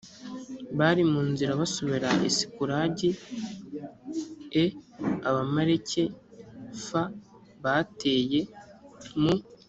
[0.79, 3.09] bari mu nzira basubira i sikulagi
[4.63, 4.65] e
[5.29, 6.03] abamaleki
[6.85, 6.87] f
[7.65, 8.39] bateye
[9.21, 9.33] mu